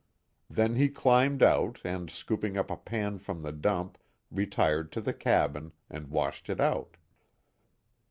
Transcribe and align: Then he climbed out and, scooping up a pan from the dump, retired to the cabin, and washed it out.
Then 0.49 0.77
he 0.77 0.89
climbed 0.89 1.43
out 1.43 1.79
and, 1.83 2.09
scooping 2.09 2.57
up 2.57 2.71
a 2.71 2.75
pan 2.75 3.19
from 3.19 3.43
the 3.43 3.51
dump, 3.51 3.99
retired 4.31 4.91
to 4.93 4.99
the 5.01 5.13
cabin, 5.13 5.73
and 5.91 6.07
washed 6.07 6.49
it 6.49 6.59
out. 6.59 6.97